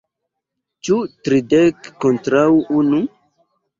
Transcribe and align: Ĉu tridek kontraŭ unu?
Ĉu 0.87 0.97
tridek 1.27 1.91
kontraŭ 2.07 2.47
unu? 2.81 3.03